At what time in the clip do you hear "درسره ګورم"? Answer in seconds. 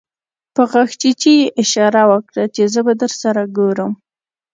3.01-3.91